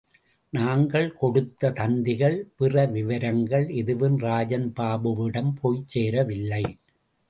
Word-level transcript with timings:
நாங்கள் 0.53 1.09
கொடுத்த 1.15 1.71
தந்திகள், 1.71 2.37
பிற 2.57 2.85
விவரங்கள் 2.85 3.67
எதுவும் 3.81 4.19
ராஜன்பாபுவிடம் 4.19 5.53
போய் 5.61 5.83
சேரவில்லை. 5.85 6.63